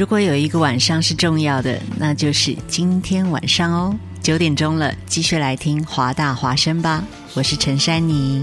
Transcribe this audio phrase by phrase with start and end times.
[0.00, 7.04] 如果有一个晚上是重要的，那就是今天晚上哦，九点钟了，继续来听华大华声吧。
[7.34, 8.42] 我是陈珊妮。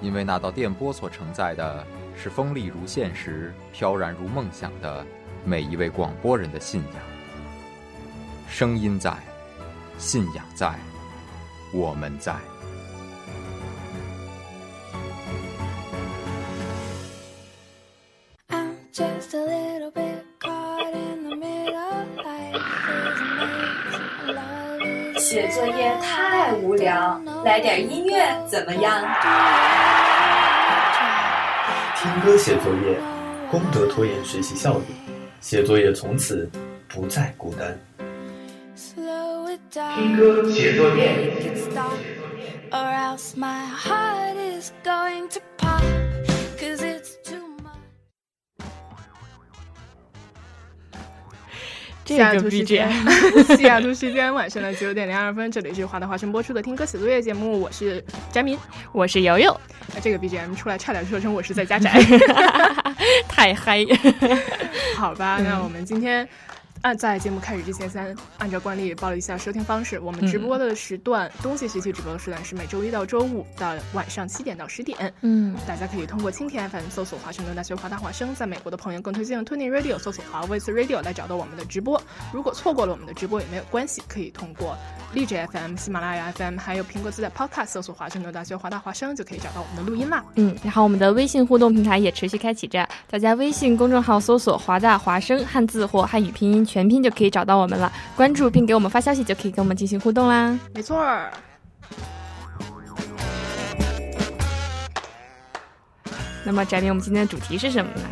[0.00, 1.84] 因为那道电波所承载的
[2.16, 5.04] 是锋利如现实、飘然如梦想的
[5.44, 7.02] 每一位广播人的信仰。
[8.48, 9.12] 声音在，
[9.98, 10.72] 信仰在，
[11.72, 12.34] 我们在。
[18.48, 22.06] I'm just a little bit caught in the middle.
[22.16, 24.34] Life is amazing.
[24.34, 29.04] Love 写作业太无聊，来点音乐怎么样？
[32.00, 32.96] 听歌写作业，
[33.50, 34.84] 功德拖延学习效率，
[35.40, 36.48] 写作业从此
[36.86, 37.76] 不再孤单。
[38.76, 39.96] slow it down.
[39.96, 41.34] 听歌写作业。
[52.08, 58.02] 西雅个图时间 BGM，西雅图时间晚上的九点零二分，这里是华大华声播出的听歌写作业节目，我是
[58.32, 58.58] 翟民。
[58.92, 59.60] 我是瑶瑶，
[59.94, 62.00] 那这个 BGM 出来，差点说成我是在家宅。
[63.28, 63.84] 太嗨。
[64.96, 66.26] 好吧， 那我们今天。
[66.82, 69.98] 按在节目开始之前，先按照惯例报了一下收听方式。
[69.98, 75.12] 我们直播的时段，冬季学习直播的时段是每周一到周五的晚上七点到十点。
[75.22, 82.00] 嗯，大家可以通过蜻蜓 FM 搜索华盛顿大学华大华生，在美国的朋友更推荐 Tuning Radio 搜索华 Voice Radio 来找到我们的直播。
[82.32, 84.76] 如果错过了我们的直播也没有关系，可以通过
[85.12, 90.24] 荔枝 FM、喜马拉雅 FM 还有苹果自带 Podcast 搜索华盛顿大学华大华生，就可以找到我们的录音啦。
[90.36, 100.56] 嗯，然后我们的微信互动平台也持续开启着，大家微信公众号搜索“华大华生”汉字或汉语拼音全拼就可以找到我们了，关注并给我们发消息就可以跟我们进行互动啦。
[100.74, 101.32] 没错儿，
[106.44, 108.02] 那么翟明，我们今天的主题是什么呢？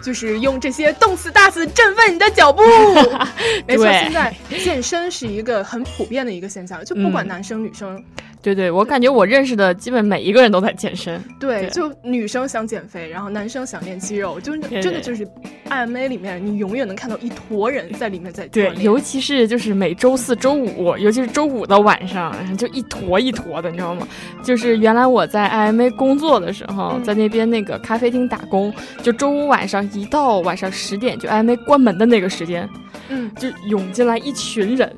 [0.00, 2.62] 就是用这些动词大词振奋你的脚步。
[3.66, 8.02] 没错，现在健身是一个很普遍的一个现象，就不管嗯男生女生，
[8.40, 11.20] 对对，我感觉我认识的基本每一个人都在健身。
[11.40, 15.26] 对，对就女生想减肥，然后男生想练肌肉，就对真的就是
[15.68, 24.06] ，IMA 里面，你永远能看到一坨人在里面在锻对，尤其是就是每周四周五，尤其是周五的晚上，就一坨一坨的，你知道吗？
[24.42, 28.72] 就是原来我在 IMA 工作的时候，嗯在那边那个咖啡厅打工，
[29.02, 32.68] 就周五晚上一到晚上十点，就 IMA 关门的那个时间，
[33.08, 34.96] 嗯，就涌进来一群人。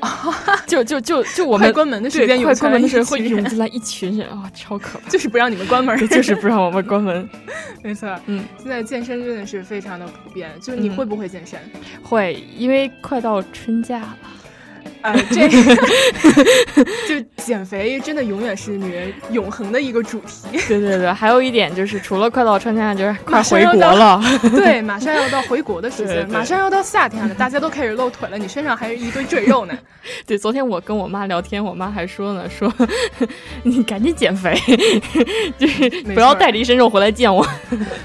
[0.66, 5.08] 就就就就我们关门的时间涌快关门的时候会涌进来一群人啊、超可怕！
[5.08, 7.28] 就是不让你们关门， 就是不让我们关门。
[7.82, 10.50] 没错，嗯，现在健身真的是非常的普遍。
[10.60, 11.58] 就是你嗯会不会健身？
[12.02, 14.16] 会，因为快到春假了。
[15.02, 15.48] 呃， 这
[17.08, 20.58] 就减肥真的永远是女人永恒的一个主题。
[20.68, 24.20] 对对对，还有一点就是，除了快到春假，就是快回国了。
[24.50, 29.76] 对，马上要到回国的时间， 对对马上要到夏天了，大家都开始露腿了，你身上还有一堆赘肉呢。
[30.26, 32.72] 对，昨天我跟我妈聊天，我妈还说呢，说
[33.62, 34.58] 你赶紧减肥，
[35.58, 37.46] 就是不要带着一身肉回来见我。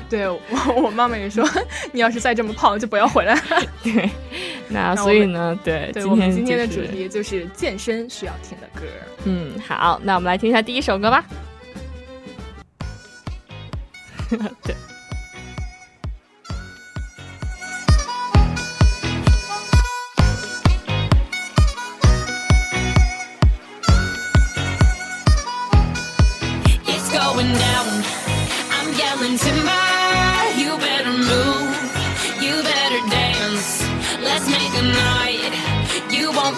[0.09, 0.39] 对我，
[0.83, 1.47] 我妈妈也说，
[1.91, 3.41] 你要是再这么胖，就不要回来了。
[3.83, 4.09] 对，
[4.69, 8.85] 那所以呢，对，对，今我们天今天的主就也就是健身需要听的歌。
[9.25, 11.25] 嗯，好，那我们来听一下第一首歌吧。
[14.63, 14.75] 对。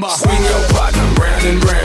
[0.00, 0.16] Timber.
[0.16, 1.79] Swing your partner round and round,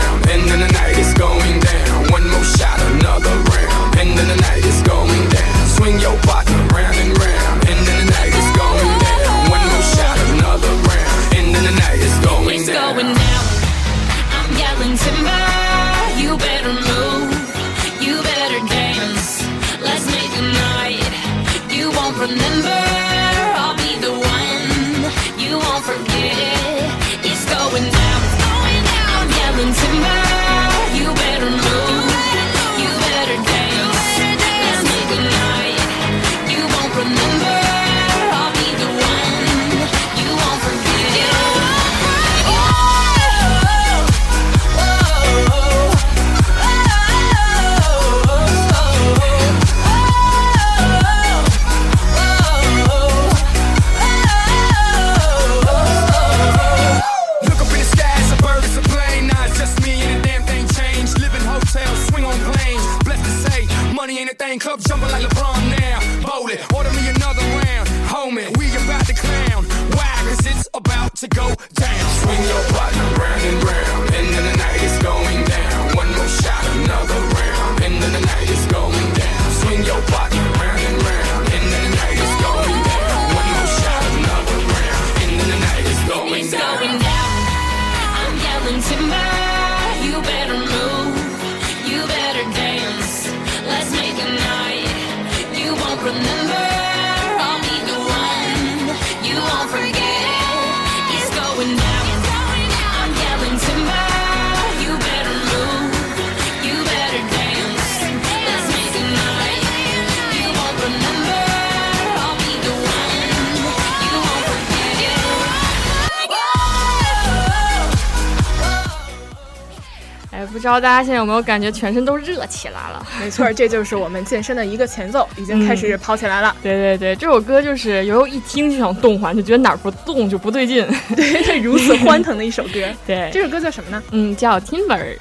[120.66, 123.06] 知道大家现在有没有感觉全身都热起来了？
[123.22, 126.56] 没错，这就是我们健身的一个前奏，已经开始跑起来了。
[126.64, 130.84] 对对对，这首歌就是悠悠一听就想动唤，就觉得哪儿不动就不对劲。
[131.16, 132.82] 对，如此欢腾的一首歌。
[133.06, 134.02] 对，这首歌叫什么呢？
[134.10, 135.16] 嗯，叫 Timber，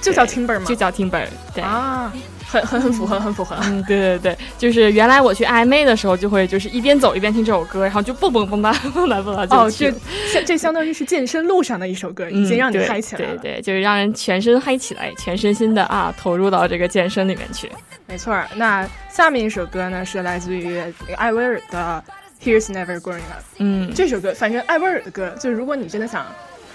[0.00, 0.64] 就叫 Timber 吗？
[0.66, 1.26] 就叫 Timber。
[1.54, 2.12] 对啊，
[2.52, 3.56] 很很很符合，很符合。
[3.62, 9.94] 嗯，对对对，就是原来我去暧昧的时候，就会就是一边走一边听这首歌，然后就蹦蹦蹦哒蹦哒蹦哒就哦，去这
[10.34, 13.36] 这这相当于是健身路上的一首歌，已经让你嗨起来了。
[13.38, 17.72] 对对，就是让人全身嗨起来，全身心的啊投入到这个健身里面去。
[18.06, 20.78] 没错儿，那下面一首歌呢是来自于
[21.16, 22.04] 艾薇儿的
[22.44, 23.40] 《Here's Never Growing Up》。
[23.58, 26.26] 嗯，这首歌，反正艾薇儿的歌，就是如果你真的想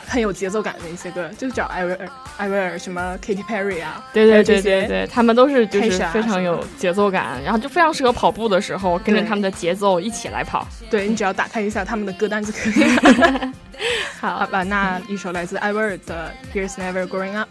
[0.08, 10.66] 很有节奏感的一些歌，就找艾薇儿、艾薇儿什么 Katy Perry 啊，对对对对对，他们都是就是非常有节奏感，然后就非常适合跑步的时候跟着他们的节奏一起来跑。
[10.90, 13.54] 对你只要打开一下他们的歌单就可以了。
[14.20, 17.50] 好好吧，那一首来自艾薇儿的《Here's Never Growing Up》。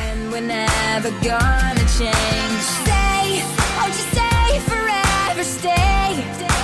[0.00, 2.62] And we're never gonna change.
[2.82, 3.42] Stay,
[3.76, 5.42] won't you stay forever?
[5.42, 6.12] Stay.
[6.12, 6.57] If you stay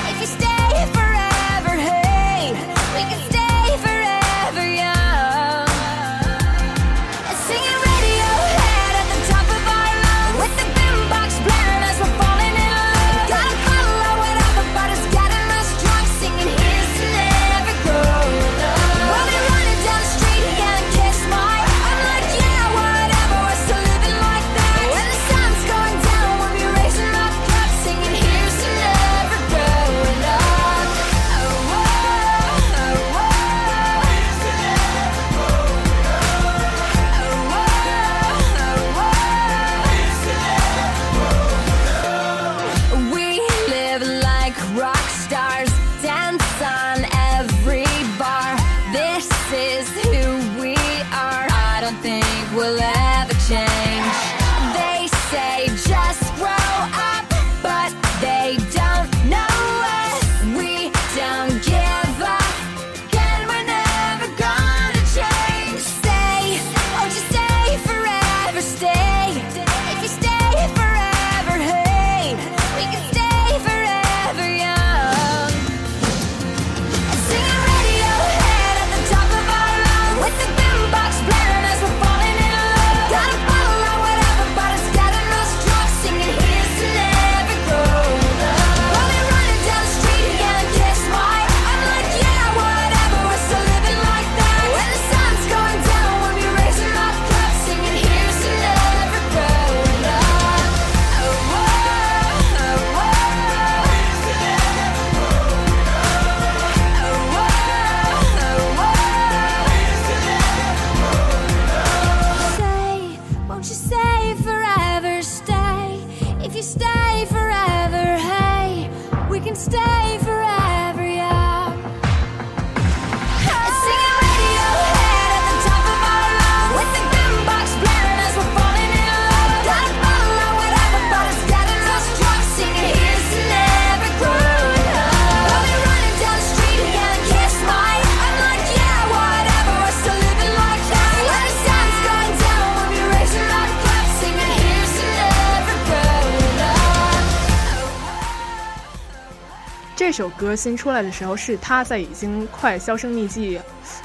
[150.14, 153.60] 首歌新出来的时候，是他在已经快销声匿迹，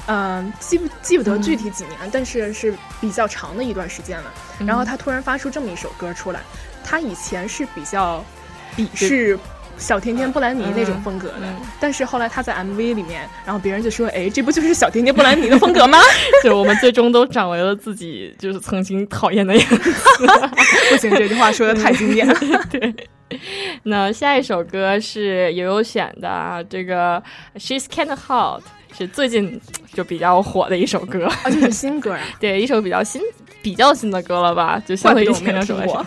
[0.06, 4.32] 嗯、记不记不得具体几年，但是是比较长的一段时间了。
[4.58, 6.40] 嗯然后他突然发出这么一首歌出来，
[6.84, 8.24] 他以前是比较
[8.76, 9.38] 鄙视。
[9.78, 15.98] 小甜甜布兰妮那种风格的，嗯但是后来他在 MV 里面，然后别人就说：“哎，这不就是小甜甜布兰妮的风格吗？”
[16.44, 19.90] 就我们最终都长为了自己就是曾经讨厌的样子。
[20.90, 22.34] 不行，这句话说的太经典了。
[22.70, 22.94] 对。
[23.84, 27.22] 那下一首歌是悠悠选的啊，这个
[27.56, 28.62] She's Kinda Hot
[28.96, 29.60] 是最近
[29.94, 32.20] 就比较火的一首歌啊，这是新歌啊？
[32.40, 33.22] 对，一首比较新、
[33.62, 34.82] 比较新的歌了吧？
[34.84, 36.04] 就相对于前两首来说。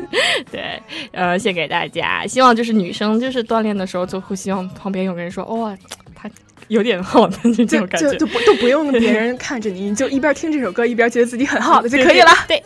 [0.50, 5.78] 对，呃，献给大家，希望就是女生就是锻炼的时候，就会希望旁边有个人说，哇、哦，
[6.14, 6.30] 她
[6.68, 12.30] 有点好的就这种感觉，就就不都不用别人看着你，你就一边听这首歌一边觉得自己很好的就可以了。
[12.48, 12.62] 对。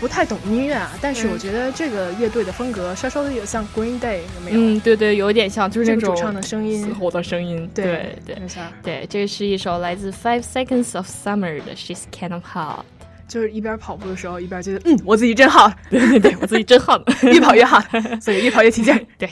[0.00, 4.60] 不太懂音乐啊，但是我觉得这个乐队的风格稍稍的有像 Green Day，有没有？
[4.60, 7.68] 嗯，对对，有点像，就是那种主唱的声音，嘶吼的声音。
[7.74, 8.62] 对对没错。
[8.82, 12.84] 对，这是一首来自 Five Seconds of Summer 的 She's Kind of Hot。
[13.28, 17.82] 就是一边跑步的时候，一边觉得嗯，我自己真好，对对对，我自己真好， 越跑越好，
[18.20, 19.06] 所以越跑越起劲。
[19.18, 19.28] 对。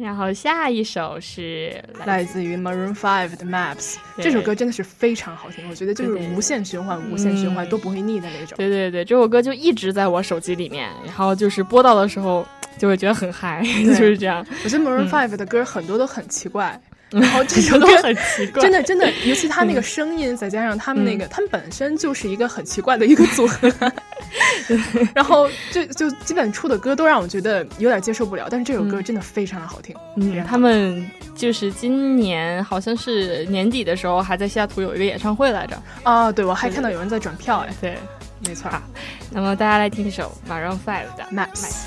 [0.00, 8.56] 然后下一首是来自于 Maroon Five 的 Maps，这首歌真的是非常好听，我觉得就是无限循环、无限循环都不会腻的那种。
[8.56, 12.46] 对对对，这首歌就一直在我手机里面，然后就是播到的时候
[12.78, 14.44] 就会觉得很嗨， 就是这样。
[14.64, 16.80] 我觉得 Maroon Five 的歌很多都很奇怪。
[17.18, 23.72] 然后这首歌很奇怪，真的真的，尤其他那个声音，再加上他们那个，他们本身就是一个很奇怪的一个组合，
[25.12, 29.94] 然后就就基本出的歌都让我觉得有点接受不了，但是这首歌真的非常的好听。
[30.16, 35.76] 嗯，他们就是今年好像是年底的时候还在西雅图有一个演唱会来着。
[36.04, 37.74] 啊，对，我还看到有人在转票哎。
[37.80, 37.98] 对，
[38.46, 38.68] 没错。
[38.70, 38.80] 啊，
[39.32, 41.82] 那么大家来听一首 Maroon Five 的 Maps。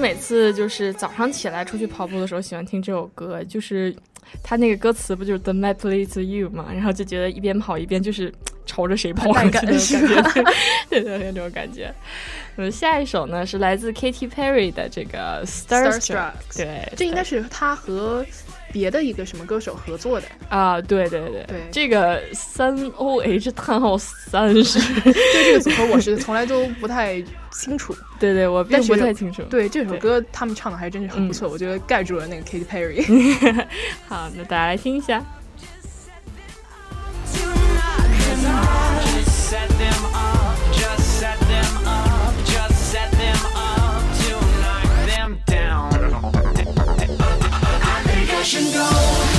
[0.00, 3.94] 每次就是早上起来出去跑步的时候，喜欢听这首歌，就是
[4.42, 8.32] 他那个歌词不就是 The map leads you 嘛，然后就觉得一边跑一边就是
[8.64, 10.42] 朝着谁跑上去那种感觉，
[10.88, 11.94] 对对 对，这种感觉。
[12.56, 18.24] 嗯，下一首呢是来自 Katy Perry 的这个 Starstruck，对，这应该是他和。
[18.72, 20.80] 别的一个什么歌手合作的啊？
[20.80, 25.12] 对对对对，这个三 O H 叹号三是 对
[25.44, 27.94] 这个组合我是从来都不太清楚。
[28.18, 29.42] 对对，我并不太清楚。
[29.44, 33.64] 对这首歌他们唱的还真是很不错，我觉得盖住了那个 Katy Perry。
[34.08, 35.24] 好，那大家来听一下。
[48.52, 49.29] 非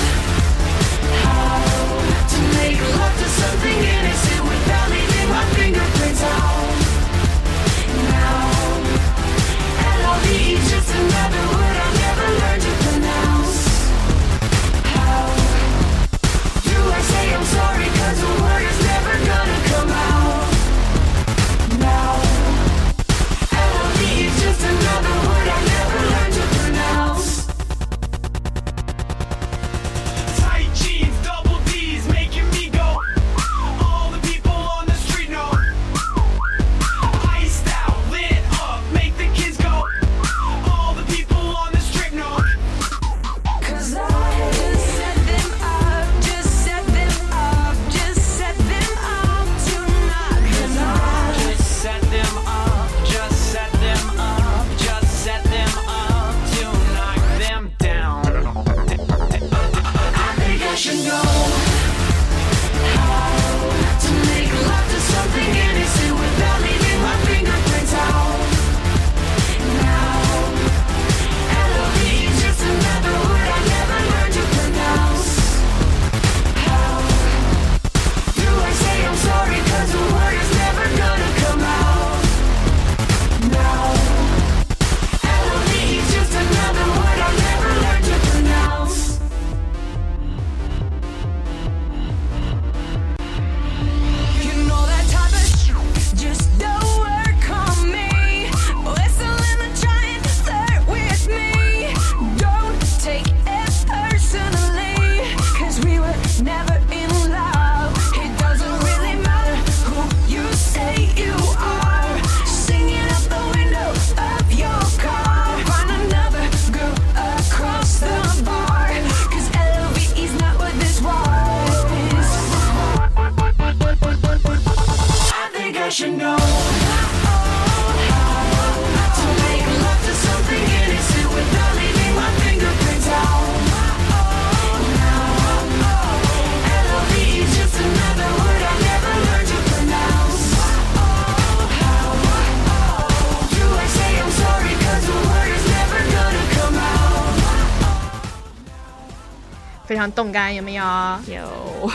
[150.02, 150.84] 常动感，有没有？
[150.84, 151.88] 有。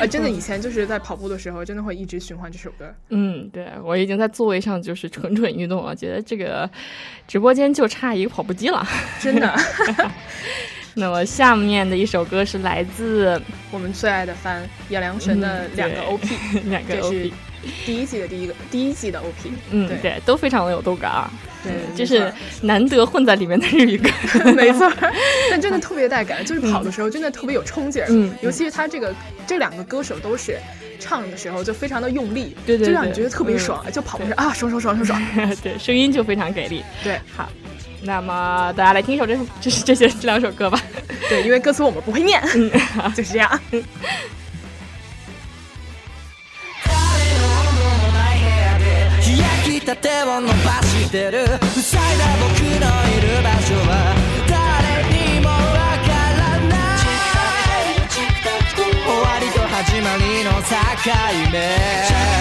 [0.00, 2.94] 啊，真的，以前就是在跑步的时候，真的会一直循环这首歌。
[3.08, 6.68] 嗯，对，我已经在座位上就是蠢蠢欲动了，觉得这个
[7.26, 8.86] 直播间就差一个跑步机了，
[9.20, 9.54] 真的。
[10.98, 16.26] 那么下面的一首歌是来自我们最爱的番野良神的两个 OP，
[16.64, 17.32] 两个 OP。
[17.84, 21.30] 第一季的第一个第一季的 OP，嗯，对，都非常的有动感啊，
[21.66, 24.08] 对， 就是难得混在里面的日语歌，
[24.54, 24.90] 没错，
[25.50, 29.14] 但真的特别带感，就是跑的时候真的特别有冲劲儿，嗯，尤其是他这个
[29.46, 30.58] 这两个歌手都是
[30.98, 37.48] 唱的时候就非常的用力，对对，就让你觉得特别爽，就跑的时候啊爽爽爽爽爽，对，声音就非常给力，对，好，
[38.02, 40.80] 那么大家来听一首这这是这些这两首歌吧，
[41.28, 42.70] 对，因为歌词我们不会念，嗯，
[43.14, 43.60] 就是这样。
[49.86, 51.46] た手を伸ばしてる。
[51.46, 54.16] 塞いだ僕のいる場所は
[54.50, 54.58] 誰
[55.14, 55.54] にもわ
[56.02, 57.06] からない。
[58.10, 60.66] 終わりと始まりの境
[61.52, 62.35] 目。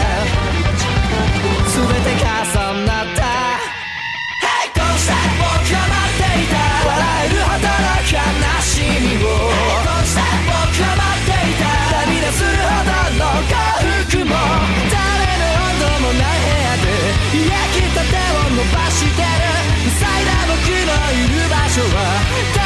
[21.76, 22.65] sure.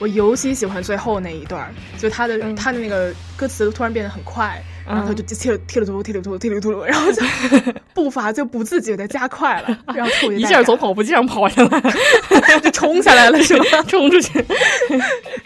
[0.00, 7.22] 我尤其喜欢最后那一段儿，就他的、他的那个歌词突然变得很快，然后他就踢了踢了突踢了突踢了突，然后就
[7.94, 11.80] 步伐就不自觉的加快了，然后一下从跑步机上跑下来，
[12.60, 13.64] 就冲下来了是吗？
[13.86, 14.44] 冲出去，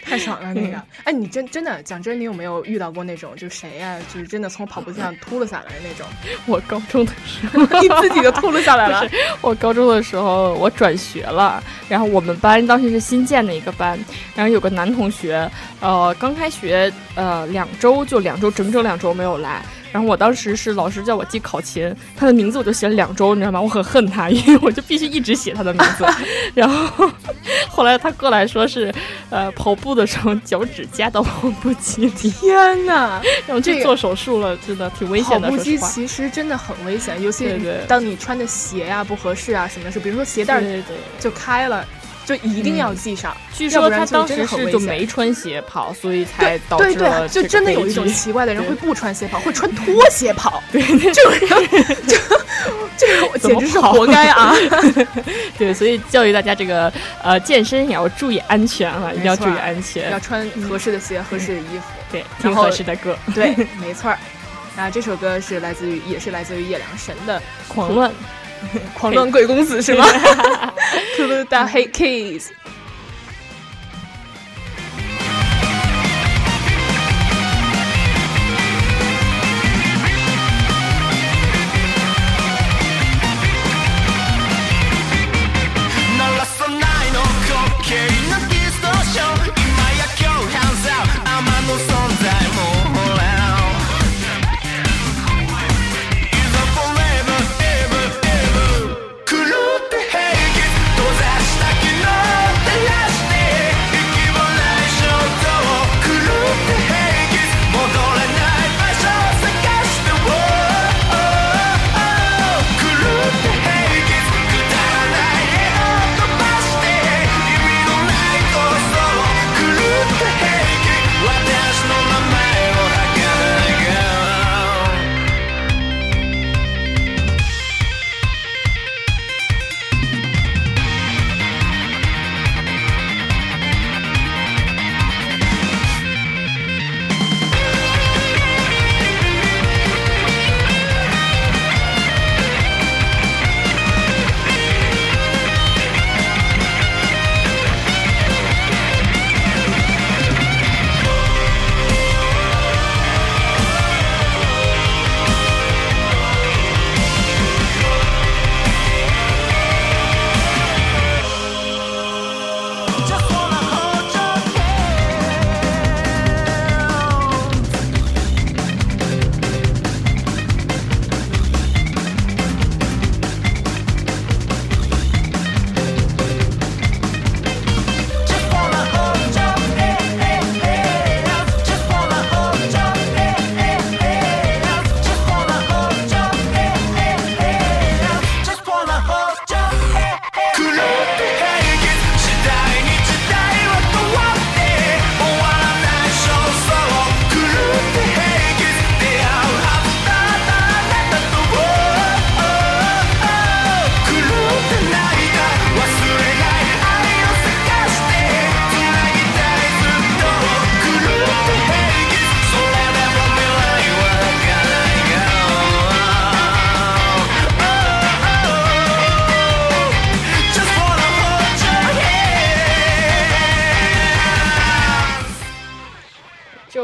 [0.03, 0.81] 太爽了那个！
[1.05, 6.05] 哎，你真真的讲真，你有没有遇到过那种就谁呀、就是真的从跑步机上秃了下来的那种？
[6.45, 9.07] 我高中的时候， 你自己就秃了下来了。
[9.41, 13.97] 我高中的时候，我转学了，然后我们班当时是新建的一个班，
[14.35, 19.63] 然后有个男同学，呃，刚开学呃两周就两周，整整两周没有来。
[19.93, 23.61] 然后我当时是老师叫我记考勤，他的名字我就写了两周，你知道吗？
[23.61, 26.05] 我很恨他，因为我就必须一直写他的名字。
[26.55, 27.07] 然后
[27.69, 28.91] 后来他过来说是，
[29.29, 33.21] 呃，跑步的时候脚趾夹到跑步机里，天哪！
[33.45, 35.47] 然后去这做手术了，真的挺危险的。
[35.47, 40.97] 跑步机其实真的很危险，尤其对对当你穿的鞋呀、不合适啊什么的时候，比如说鞋带儿对对对
[42.25, 43.35] 就一定要系上。
[43.53, 50.81] 据说他当时是就没穿鞋跑，所以才导对对对，致了这个就真的有一种奇怪的人会不穿鞋跑，会穿拖鞋跑， 对，
[51.13, 51.47] 就是
[52.07, 52.17] 就
[52.97, 54.53] 这个简直是活该啊！
[55.57, 64.17] 对，所以教育大家这个呃健身也要注意安全啊，一定要注意安全，要穿合适的鞋、合适的衣服，对，然听合适的歌，对，没错儿。
[64.75, 68.11] 啊，这首歌是来自于，也是来自于叶良辰的《狂乱
[68.93, 70.05] 狂乱贵公子》是吗
[71.15, 72.47] t o the Hate Kids。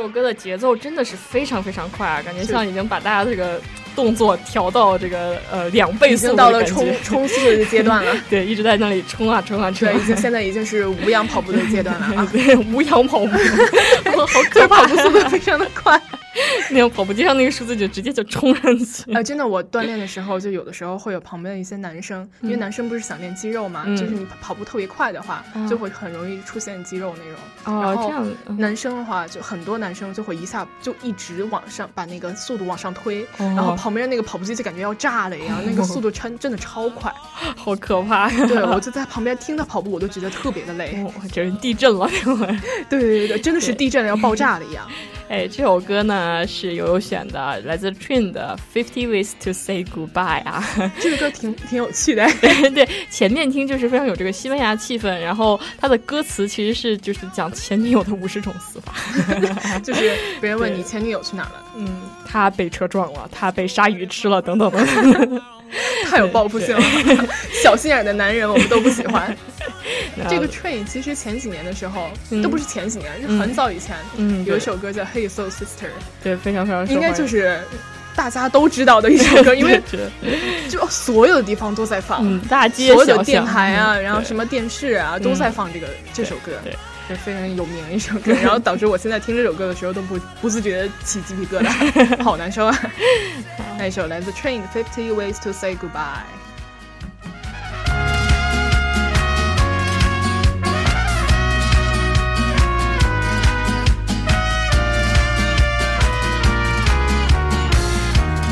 [0.09, 3.59] 歌的节奏真的是非常非常快啊，感觉像已经把大家这个
[3.95, 8.13] 动作调到这个呃两倍速，已经到了冲 冲刺的阶段了。
[8.29, 9.87] 对，一直在那里冲啊冲啊冲。
[9.87, 12.27] 对，已经现在已经是无氧跑步的阶段了啊！
[12.31, 15.99] 对，无氧跑步，好可怕，跑步速度非常的快。
[16.71, 19.11] 那个跑步机上那个数字就直接就冲上去。
[19.13, 27.81] 呃，真的，我锻炼的时候，就有的时候会有旁边的一些男生，因为男生不是想练肌肉嘛，就是你跑步特别快的话，就会很容易出现肌肉那种。
[27.81, 28.57] 哦，这样。
[28.57, 37.13] 男生的话，就很多男生就会一下就一直往上把那个速度往上推，然后旁边那个跑步机就感觉要炸了一样，那个速度 超真的超快，
[37.55, 38.45] 好可怕呀。
[38.45, 41.03] 对，我就在旁边听他跑步，我都觉得特别的累。
[41.31, 42.09] 这人地震了，
[42.89, 44.87] 对对对，真的是地震了，要爆炸了一样。
[45.29, 50.63] 哎，这首歌呢是悠悠选的，来自 Train 的《Fifty Ways to Say Goodbye》啊。
[50.99, 52.27] 这个歌挺挺有趣的，
[52.73, 58.93] 对，前面听就是非常有这个西班牙气氛，然后它的歌词其实是就是讲前女友的五十种死法，
[59.85, 61.87] 就是别人问你前女友去哪了，嗯，
[62.25, 65.41] 他被车撞了，他被鲨鱼吃了，等等等等。
[66.09, 66.81] 太有报复性了，
[67.63, 69.35] 小心眼的男人我们都不喜欢。
[70.29, 72.09] 这个 Train 其实前几年的时候
[72.43, 75.89] 都不是前几年，是很早以前，嗯，有一首歌叫 Hey So Sister，
[76.23, 77.61] 对，非常非常应该就是
[78.15, 79.81] 大家都知道的一首歌，因为
[80.69, 86.51] 就所有的地方都在放，嗯大街所有的电台啊，然后什么电视啊都在放这个这首歌。
[86.63, 86.73] 对。
[87.15, 92.79] 是非常有名的一首歌，然后导致我现在听这首歌的时候都不不自觉的起鸡皮疙瘩，好难受啊！
[93.77, 96.23] 那一首来自 Train Fifty Ways to Say Goodbye。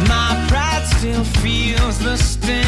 [0.08, 2.67] My pride still feels the sting.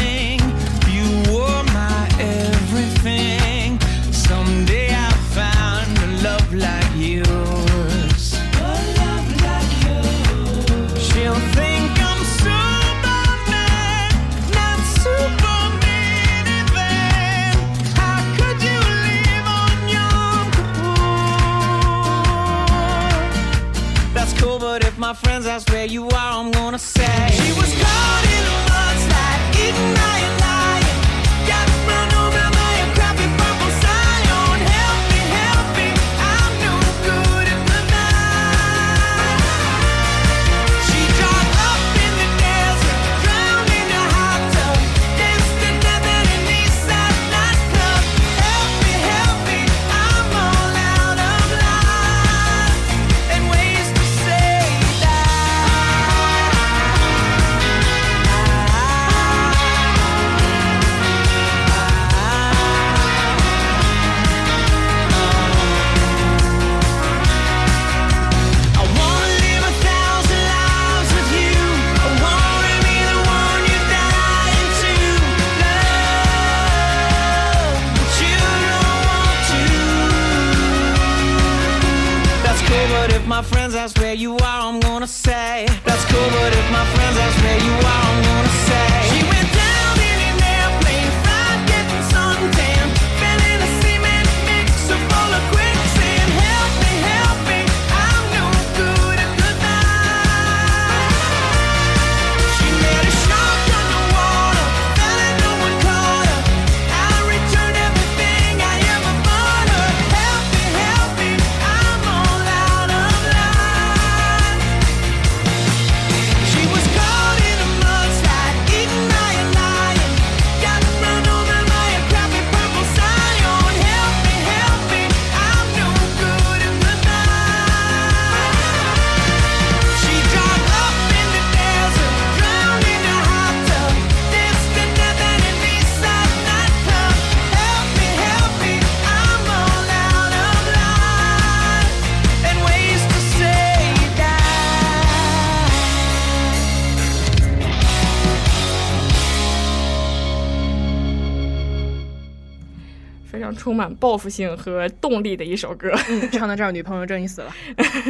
[153.70, 155.92] 充满报复性和动力的一首歌。
[156.08, 157.54] 嗯，唱到这儿，女朋友终于死了，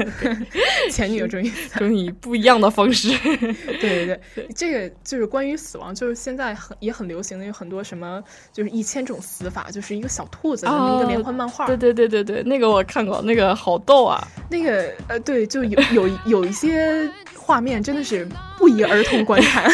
[0.90, 3.10] 前女友终于死了，终于以不一样的方式。
[3.78, 11.66] 对对对，这个就是关于死亡，就是现在很也很流行的，有很多什么就是一千种死法，就是一个小兔子，就是一个连环漫画。
[11.66, 14.26] 对对对对对，那个我看过，那个好逗啊。
[14.48, 19.64] 那个呃，对，就有有有一些画面真的是不宜儿童观看。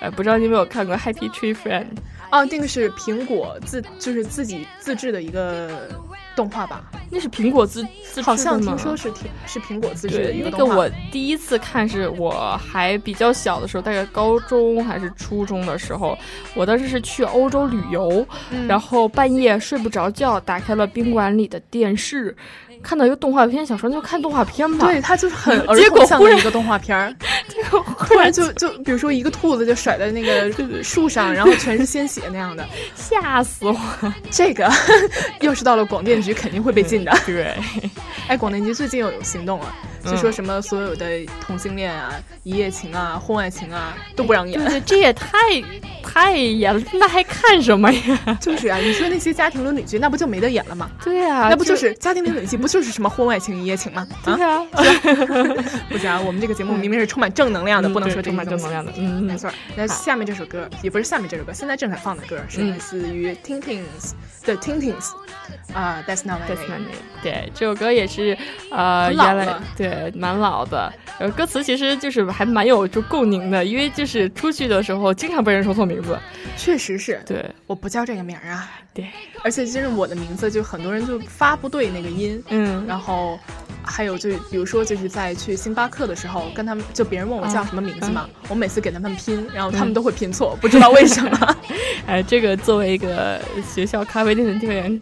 [0.00, 1.84] 呃， 不知道你有没有看过《Happy Tree Friend》？
[2.32, 5.86] 啊，那个是苹果自就是自己自制的一个
[6.34, 6.90] 动画吧？
[7.10, 16.18] 那是苹果自自好像听说是挺是苹果自制的一那个我第一次看是我还比较小的时候，大概高中还是初中的时候，
[16.54, 22.34] 我当时是去欧洲旅游，嗯、然后半夜睡不着觉，打开了宾馆里的电视。
[22.82, 24.86] 看到一个动画片，想说就看动画片吧。
[24.86, 27.14] 对，他就是很 儿童向的一个动画片儿。
[28.06, 33.76] 突然就就比如说一个兔子就甩在那个树上，然后全是鲜血那样的，吓死我！
[34.30, 34.70] 这个
[35.40, 37.12] 要是到了广电局，肯定会被禁的。
[37.24, 37.54] 对，
[38.28, 39.74] 哎，广电局最近又有行动了，
[40.04, 41.06] 就说什么所有的
[41.40, 44.58] 同性恋啊、一夜情啊、婚外情啊都不让演。
[44.58, 45.28] 对对，这也太
[46.02, 48.38] 太严了，那还看什么呀？
[48.40, 50.90] 就是啊，你说那些家庭伦理剧，那不就没得演了吗？
[51.04, 52.66] 对啊，那不就是家庭伦理剧不？
[52.72, 54.08] 就是什么婚外情、一夜情吗？
[54.24, 54.64] 对啊，
[55.90, 56.18] 不行啊！
[56.18, 58.90] 我们这个节目明明是充满正能量的，不能说充满正能量的。
[58.96, 59.50] 嗯，没错。
[59.76, 64.12] 那下面这首歌也不是下面这首歌，现在正在放的歌是来自于 Tintins
[64.46, 65.10] 的 Tintins
[65.72, 66.86] 啊，That's Not My Name。
[67.22, 68.36] 对，这首歌也是
[68.70, 76.18] 呃原来对蛮老的，呃歌词其实就是还蛮有就共鸣的，因为就是出去的时候经常被人说错名字。
[76.56, 78.70] 确实是，对，我不叫这个名儿啊。
[78.94, 79.08] 对，
[79.42, 82.42] 而且就是我的名字，就很多人就发不对那个音。
[82.48, 83.38] 嗯，然后
[83.82, 91.56] 还有就是，比如说就是在去星巴克的时候，跟他们就别人问我叫什么名字嘛，我每次给他们拼，然后他们都会拼错，不知道为什么。
[92.06, 93.40] 哎，这个作为一个
[93.72, 95.00] 学校咖啡店的店员，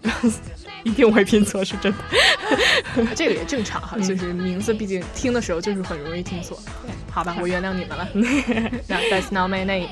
[0.85, 1.99] 一定会拼错，是真的。
[3.14, 6.59] 这个也正常哈，就是名字毕竟听的时候就是很容易听错。
[7.11, 8.09] 好吧，我原谅你们了。
[8.89, 9.89] 那 That's not my name。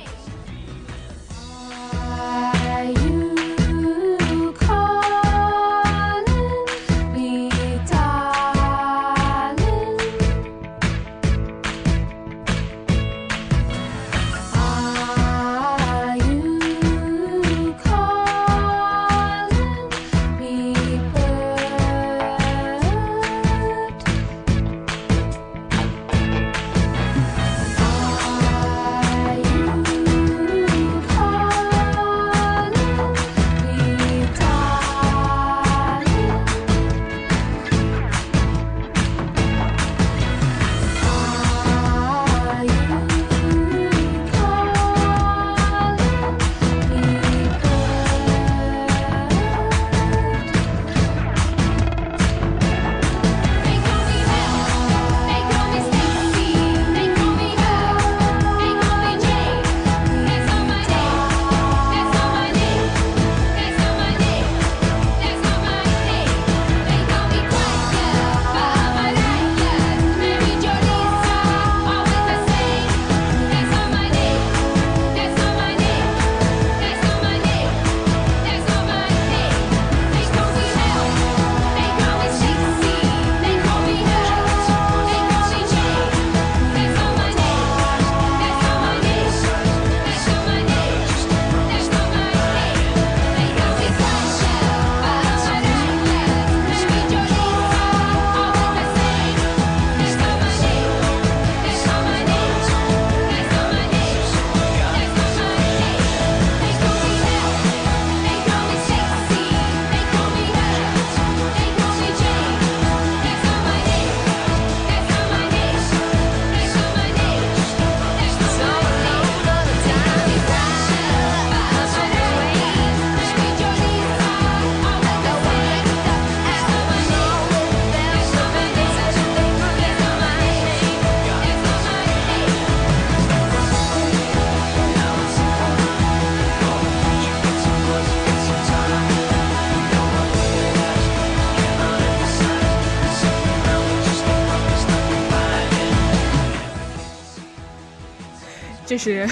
[148.99, 149.29] 是，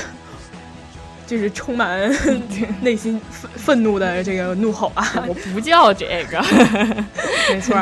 [1.27, 2.09] 就是充满
[2.81, 5.25] 内心愤愤怒的这个怒吼啊！
[5.27, 6.41] 我不叫这个，
[7.51, 7.77] 没错，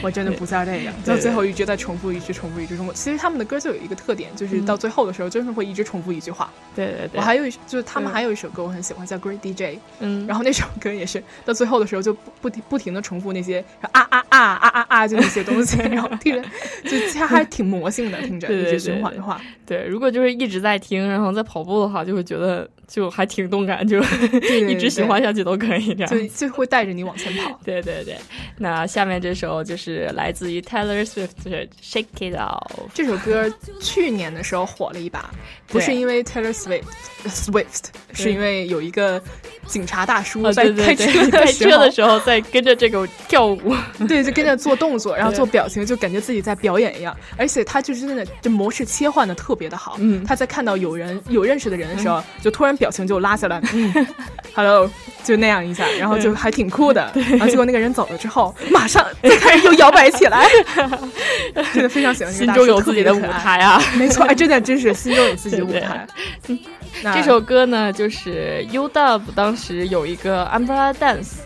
[0.00, 0.92] 我真的不叫这个。
[1.04, 2.92] 到最后一直在重复，一直重复，一直重复。
[2.92, 6.48] 其实他们的歌就有一个特点，就是到最后的时候，真是会一直重复一句话。
[6.74, 7.20] 对对对。
[7.20, 9.62] 我还有一，就是他们还有一首歌我很喜欢，叫《Great DJ》。
[10.00, 10.26] 嗯。
[10.26, 16.42] 然后那首歌也是到最后的时候就不不停不停的重复那些啊啊啊啊啊啊就那些东西， 然后听着
[16.84, 19.40] 就它还挺魔性的，听着一直循环的话。
[19.66, 24.00] 对，如果就是一直在听，然后在跑步的话，就会觉得就还挺动感，就
[24.40, 26.10] 对 一直喜欢下去都可以这样。
[26.10, 27.58] 就就会带着你往前跑。
[27.64, 28.16] 对对对，
[28.58, 32.58] 那下面这首就是来自于 Taylor Swift 的《Shake It Off》。
[32.92, 35.30] 这首歌去年的时候火了一把，
[35.68, 36.82] 不是因为 Taylor Swift
[37.26, 39.22] Swift，是因为有一个
[39.66, 43.74] 警察大叔在开车开车的时候在跟着这个跳舞，
[44.08, 47.16] 对，就跟着做动作，然后做表情，就感觉自己在表演一样。
[47.36, 49.96] 而且他就是真的，这模式切换的特别的好。
[49.98, 54.06] 嗯，他在看到有人有认识的人的时候，就突然表情就拉下来，嗯，
[54.54, 54.90] Hello，
[55.22, 57.10] 就那样一下，然后就还挺酷的。
[57.30, 60.48] 然后结果那个人走了之后，马上再开始又摇摆起来，
[61.72, 62.32] 真的非常喜欢。
[62.32, 66.06] 心中有自己的舞台啊，没错， 哎，真的真是心中有自己的舞台。
[67.02, 71.43] 这首歌呢，就是 U Dub 当时有一个 Umbrella Dance。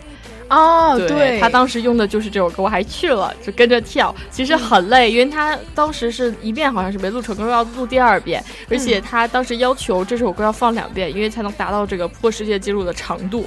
[0.49, 4.13] 哦，对，他当时用的就是这首歌，我还去了，就跟着跳。
[4.31, 13.45] 其实很累，因为他当时是一遍好像是没录成功，要录第二遍，而且他当时要求这首歌要放两遍，因为才能达到这个破世界纪录的长度。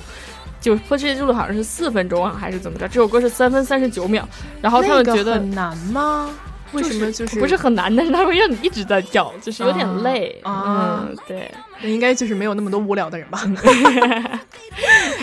[0.60, 2.86] 就破世界纪录好像是四分钟啊，还是怎么着？
[2.86, 4.26] 这首歌是三分三十九秒，
[4.60, 6.30] 然后他们觉得很难吗？
[6.70, 7.94] 为什么就是不是很难？
[7.94, 10.40] 但是他会让你一直在跳，就是有点累。
[10.44, 11.50] 啊，嗯，对，
[11.82, 13.44] 应该就是没有那么多无聊的人吧。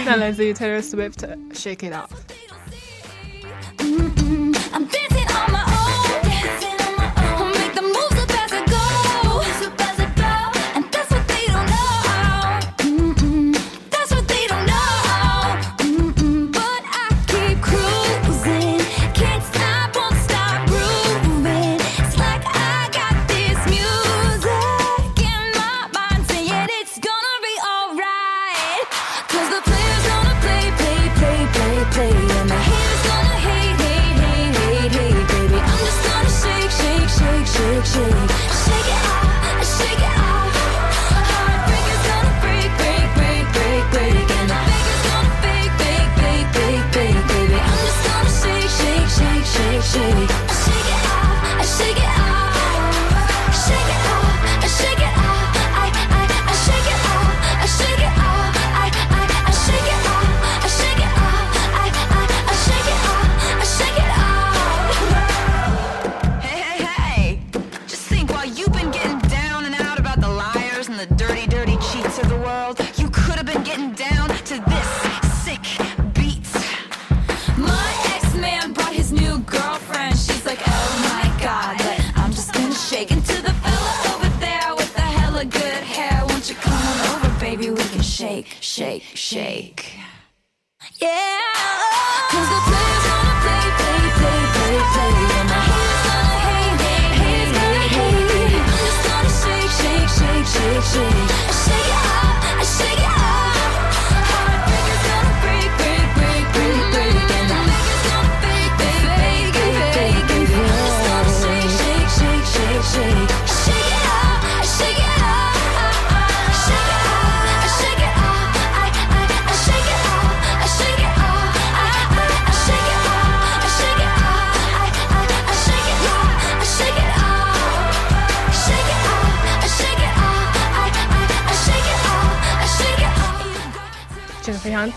[0.05, 2.09] 那来自于 Taylor Swift Shake It Off。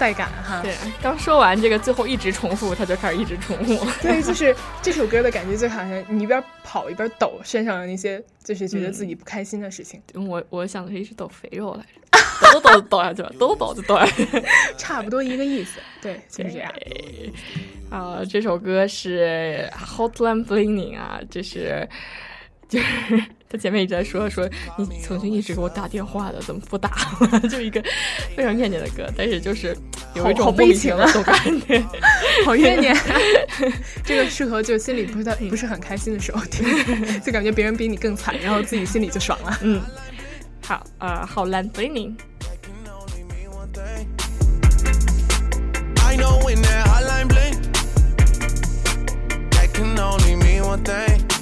[0.03, 0.61] 带感哈。
[0.63, 3.87] 对，刚说完这个，最后一直重复，他就开始一直重复。
[4.03, 10.03] 对，就是这首歌的感觉，就好像你一边跑一边抖身上的那些，就是觉得自己不开心的事情。
[10.29, 12.19] 我我想的是一直抖肥肉来着，
[12.53, 14.27] 抖抖抖抖下去了，抖抖就抖下去，
[14.77, 15.79] 差不多一个意思。
[16.01, 16.73] 对，就是这样。
[17.89, 21.89] 啊，这首歌是 Hotline Bling 啊，这是
[22.69, 22.87] 就是
[23.53, 24.49] 他前面一直在说说
[24.79, 26.89] 你曾经一直给我打电话的，怎么不打
[27.31, 27.41] 了？
[27.51, 27.83] 就一个
[28.35, 29.77] 非常怨念的歌，但是就是
[30.15, 31.85] 有一种好悲情啊，动感，觉，
[32.47, 32.97] 好怨念。
[34.03, 36.67] 这个适合就心里不是不是很开心的时候听，
[37.21, 39.59] 就感觉别人比你更惨，然后自己心里就爽了。
[39.61, 39.83] 嗯，
[40.65, 42.15] 好，呃，好烂 Bling。
[46.05, 47.57] I know when that hotline bling,
[49.51, 51.42] that can only mean one thing.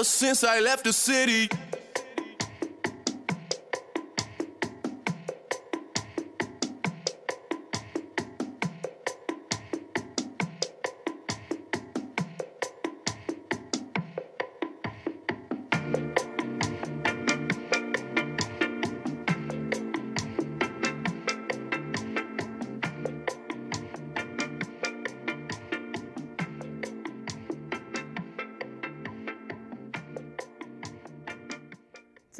[0.00, 1.50] Ever since I left the city.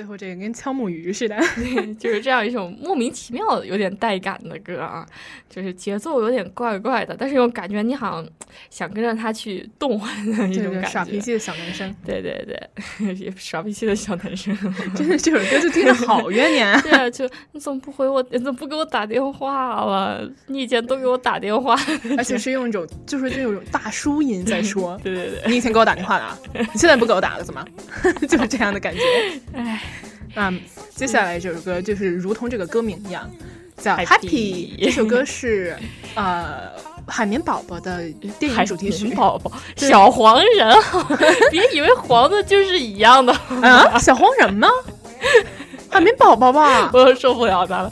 [0.00, 1.36] 最后这个跟敲木鱼似的，
[2.00, 5.06] 就是这样一种莫名其妙的、有点带感的歌啊，
[5.50, 8.26] 就是节奏有点怪怪的，但是又感觉你好像
[8.68, 10.88] 想跟着他去动换的一种感觉。
[10.90, 14.54] 耍脾气的小男生，对对对，耍脾气的小男生，
[14.94, 16.80] 真的这首歌就听着好 怨念。
[16.82, 18.22] 对啊，就你怎么不回我？
[18.30, 20.28] 你怎么不给我打电话了？
[20.46, 21.74] 你以前都给我打电话，
[22.18, 25.00] 而且是用一种就是这种大叔音在说。
[25.02, 27.64] 对对对，你以前给我打电话了，你现在不给我打了，怎么？
[28.28, 29.00] 就是这样的感觉。
[29.54, 29.80] 唉。
[30.32, 30.52] 那
[30.94, 33.28] 接下来这首歌就是如同这个歌名一样，
[33.76, 34.76] 叫《Happy》。
[34.84, 35.76] 这首歌是
[36.14, 36.70] 呃
[37.10, 38.02] 海绵宝宝的
[38.38, 39.12] 电影主题曲。
[39.14, 40.74] 宝宝，小黄人，
[41.50, 43.32] 别以为黄的就是一样的。
[43.62, 43.98] 啊！
[43.98, 44.68] 小黄人吗？
[45.90, 46.88] 海绵宝宝吧？
[46.92, 47.90] 我受不了他了，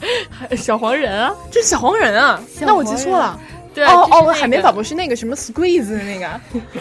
[0.55, 2.41] 小黄人啊，这是小黄人啊！
[2.61, 3.37] 那我记错了。
[3.71, 6.27] 对哦哦，海绵宝宝是那个什么 Squeeze 的那个，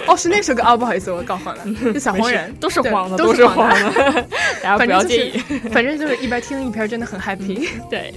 [0.07, 1.63] 哦是那首歌哦，不好意思，我搞混了，
[1.93, 4.25] 是小黄人，都是黄的，都是黄的，
[4.63, 5.39] 大家不要介意，
[5.71, 8.15] 反正就是一边听一边真的很 happy，对，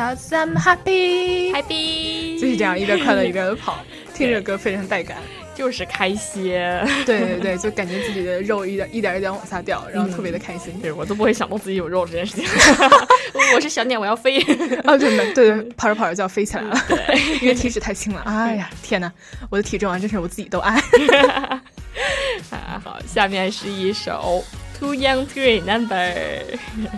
[0.00, 3.80] I'm happy, happy，就是这样一边快乐一边跑，
[4.14, 5.18] 听着歌非常带感，
[5.54, 6.44] 就是开心。
[7.04, 10.72] 对对对，就感觉自己的肉一点一点一点往下掉，然后特别的开心。
[10.80, 12.46] 对我都不会想到自己有肉这件事情。
[13.54, 14.40] 我是小鸟，我要飞。
[14.84, 16.74] 哦，对对对，跑着跑着就要飞起来了。
[16.88, 18.22] 对，因为体脂太轻了。
[18.24, 19.12] 哎呀，天哪，
[19.50, 20.80] 我的体重啊，真是我自己都爱。
[22.50, 24.42] 啊，好，下面是一首。
[24.80, 25.94] Too young to remember，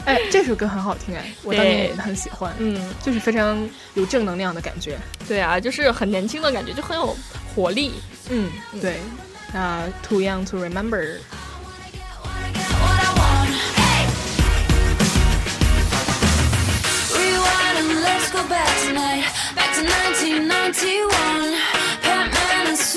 [0.05, 4.97] 哎，这首歌很好听哎，我当年也很喜欢，嗯，就是非常有正能量的感觉。
[5.26, 7.16] 对啊，就是很年轻的感觉，就很有
[7.55, 7.95] 活力。
[8.30, 8.49] 嗯，
[8.80, 8.99] 对。
[9.53, 11.16] 那 Too young to remember。
[19.85, 19.97] 来
[22.64, 22.89] 了只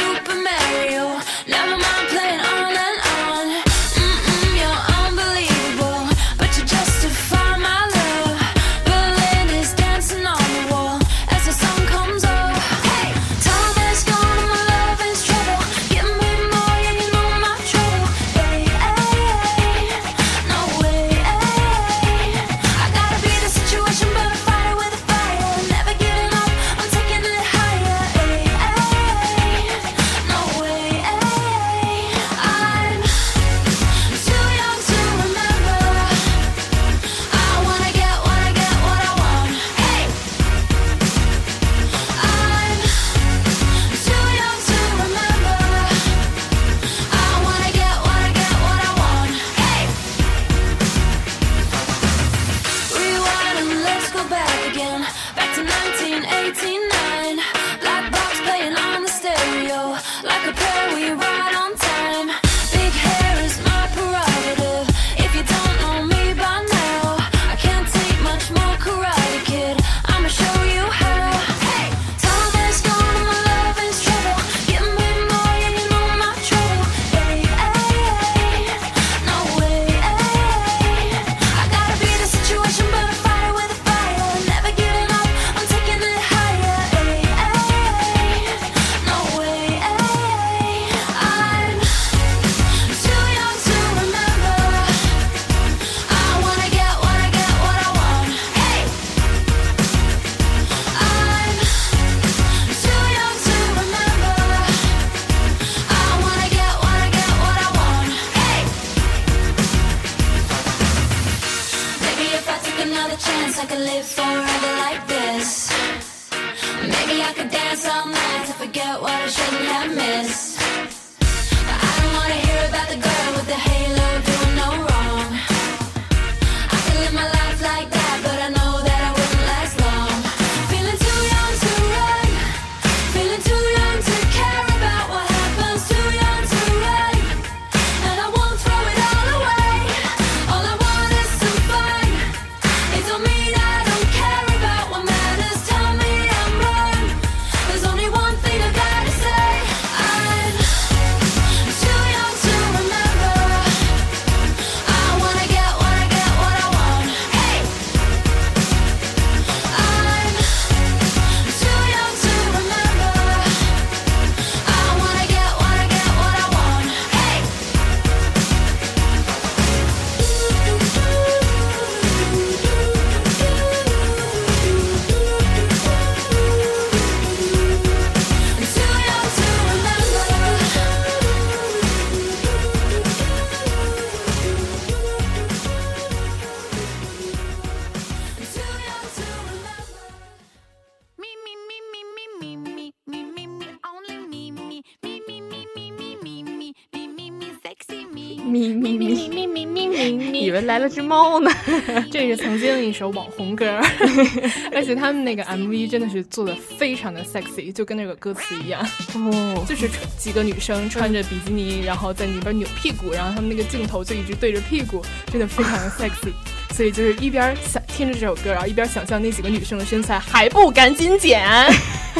[201.05, 201.51] 猫呢，
[202.11, 203.79] 这是曾经一首网红歌，
[204.73, 208.81] 而且他们那个 MV 真的是做的非常的 sexy，就跟那个歌词一样，
[209.13, 216.31] 哦，就是几个女生穿着比基尼，然后在里边扭屁股，然后他们那个镜头就一直对着屁股，真的非常的 sexy，
[216.73, 221.47] 所以就是一边想听着这首歌，然后一边想象那几个女生的身材还不赶紧减，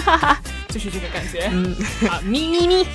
[0.03, 1.75] 哈哈，就是这个感觉，嗯，
[2.09, 2.85] 啊，咪咪咪。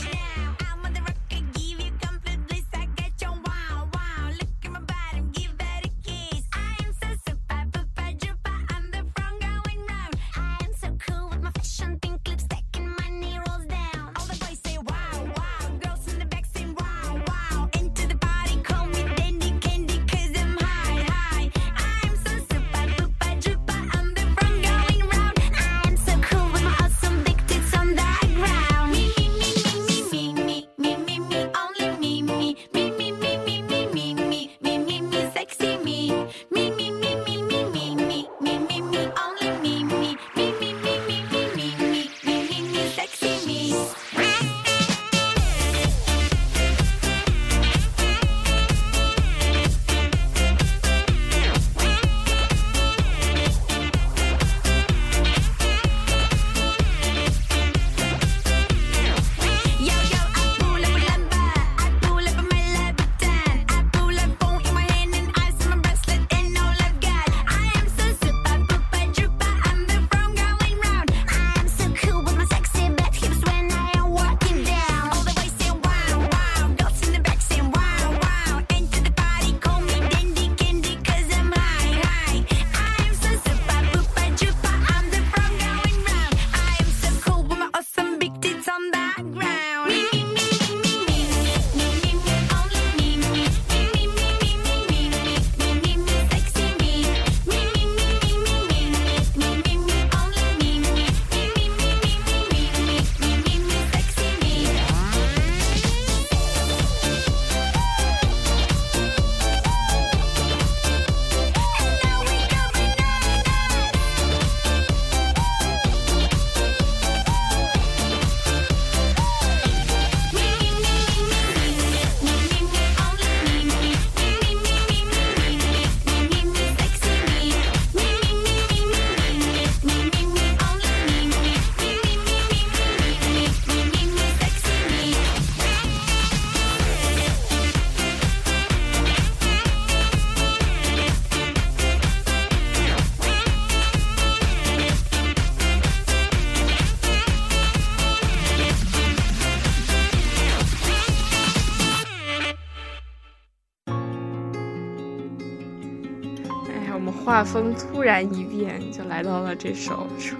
[157.00, 160.36] 们画风突然一变，就来到了这首《Try》。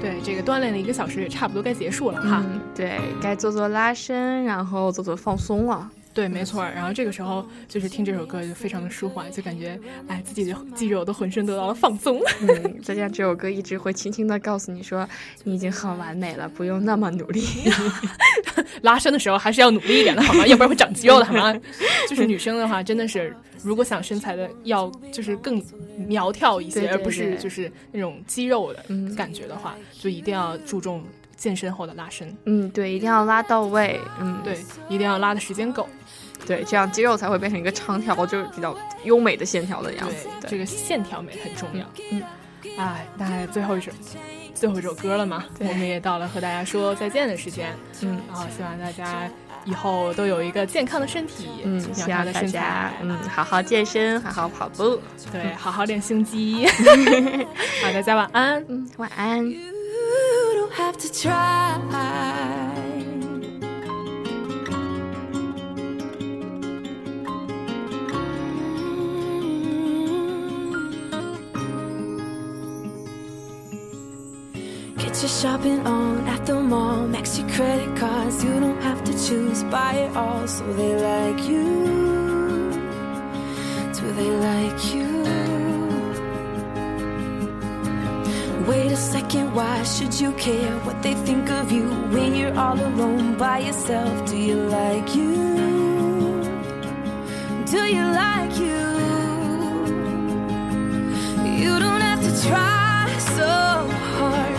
[0.00, 2.42] 对，这个锻炼了一个小时，也差不多该结束了哈。
[2.44, 5.90] 嗯，对该做做拉伸，然后做做放松了。
[6.14, 6.62] 对，没错。
[6.62, 12.20] 然后这个时候就是听这首歌就非常的舒缓，就感觉哎自己的肌肉都浑身得到了放松。
[12.42, 15.08] 嗯，再加上这首歌一直会轻轻的告诉你说
[15.44, 17.42] 你已经很完美了，不用那么努力。
[18.82, 20.46] 拉伸的时候还是要努力一点的好吗？
[20.46, 21.54] 要不然会长肌肉的好吗？
[22.08, 25.62] 就是女生的话，真的是如果想身材的要就是更
[25.96, 28.84] 苗条一些，对对而不是就是那种肌肉的
[29.16, 31.02] 感觉的话，就一定要注重
[31.42, 32.32] 健身后的拉伸。
[32.44, 34.00] 嗯，对，一定要拉到位。
[34.20, 34.56] 嗯，对，
[34.88, 35.88] 一定要拉的时间够。
[36.46, 40.28] 对，这样肌肉才会变成一个长条，就是比较优美的线条的样子。
[40.40, 41.84] 对，这个线条美很重要。
[42.12, 42.22] 嗯，
[42.78, 43.90] 哎，那最后一首，
[44.54, 47.74] 最后一首歌了嘛，我们也到了和大家说再见的时间。
[48.02, 49.28] 嗯，然后希望大家
[49.64, 55.00] 以后都有一个健康的身体，嗯，苗希望大条的身材家，嗯好好健身，好好跑步，
[55.32, 56.66] 对，好好练胸肌。
[57.82, 58.64] 好，大家晚安。
[58.68, 59.81] 嗯，晚安。
[60.74, 61.78] Have to try.
[61.90, 63.60] Mm.
[74.96, 77.06] Get your shopping on at the mall.
[77.06, 78.42] Max your credit cards.
[78.42, 79.62] You don't have to choose.
[79.64, 80.48] Buy it all.
[80.48, 81.84] So they like you.
[83.92, 85.11] Do they like you?
[88.66, 92.78] Wait a second, why should you care what they think of you when you're all
[92.78, 94.28] alone by yourself?
[94.30, 95.34] Do you like you?
[97.66, 98.82] Do you like you?
[101.60, 103.50] You don't have to try so
[104.16, 104.51] hard.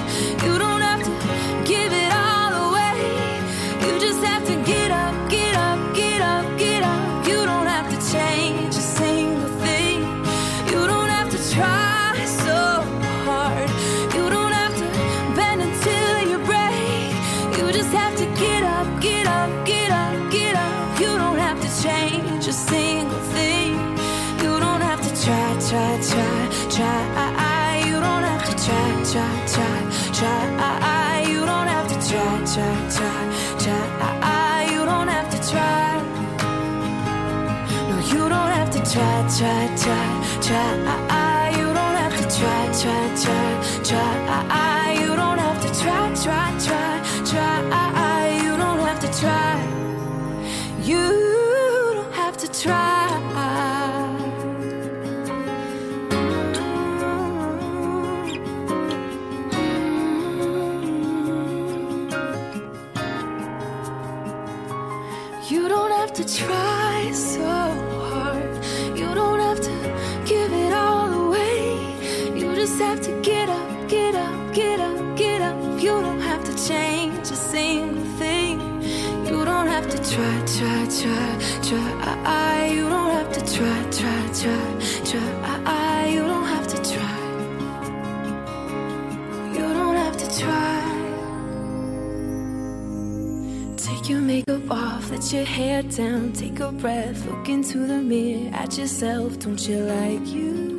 [95.23, 99.39] Let your hair down, take a breath, look into the mirror at yourself.
[99.39, 100.73] Don't you like you?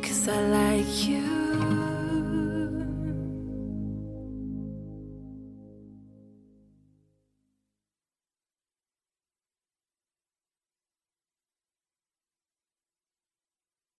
[0.00, 1.29] Cause I like you.